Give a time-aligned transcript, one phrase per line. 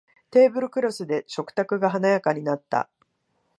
[0.31, 2.89] テーブルクロスで食卓が華やかになった